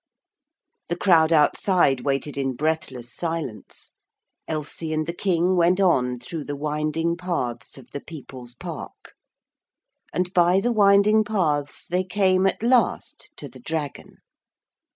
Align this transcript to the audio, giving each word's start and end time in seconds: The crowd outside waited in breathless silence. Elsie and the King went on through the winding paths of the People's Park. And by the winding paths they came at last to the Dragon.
The 0.87 0.95
crowd 0.95 1.31
outside 1.31 2.01
waited 2.03 2.35
in 2.35 2.55
breathless 2.55 3.13
silence. 3.13 3.91
Elsie 4.47 4.93
and 4.93 5.05
the 5.05 5.13
King 5.13 5.55
went 5.55 5.79
on 5.79 6.17
through 6.17 6.45
the 6.45 6.55
winding 6.55 7.15
paths 7.15 7.77
of 7.77 7.91
the 7.91 8.01
People's 8.01 8.55
Park. 8.55 9.13
And 10.11 10.33
by 10.33 10.59
the 10.59 10.71
winding 10.71 11.23
paths 11.23 11.85
they 11.85 12.03
came 12.03 12.47
at 12.47 12.63
last 12.63 13.29
to 13.35 13.47
the 13.47 13.59
Dragon. 13.59 14.17